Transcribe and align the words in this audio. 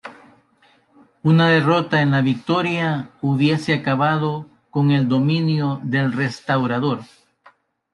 Una 1.21 1.49
derrota 1.49 2.01
en 2.01 2.09
La 2.09 2.21
Victoria 2.21 3.11
hubiese 3.21 3.71
acabado 3.75 4.49
con 4.71 4.89
el 4.89 5.07
dominio 5.07 5.79
del 5.83 6.11
Restaurador. 6.11 7.01